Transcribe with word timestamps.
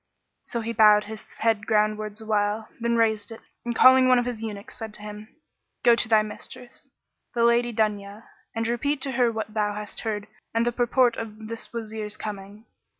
So 0.41 0.61
he 0.61 0.73
bowed 0.73 1.03
his 1.03 1.27
head 1.37 1.67
groundwards 1.67 2.21
awhile, 2.23 2.69
then 2.79 2.95
raised 2.97 3.31
it 3.31 3.39
and 3.63 3.75
calling 3.75 4.07
one 4.07 4.17
of 4.17 4.25
his 4.25 4.41
eunuchs, 4.41 4.75
said 4.77 4.95
to 4.95 5.03
him, 5.03 5.27
"Go 5.83 5.93
to 5.95 6.09
thy 6.09 6.23
mistress, 6.23 6.89
the 7.35 7.43
Lady 7.43 7.71
Dunya, 7.71 8.23
and 8.55 8.67
repeat 8.67 8.99
to 9.01 9.11
her 9.11 9.31
what 9.31 9.53
thou 9.53 9.75
hast 9.75 9.99
heard 9.99 10.27
and 10.55 10.65
the 10.65 10.71
purport 10.71 11.17
of 11.17 11.47
this 11.49 11.71
Wazir's 11.71 12.17
coming." 12.17 12.65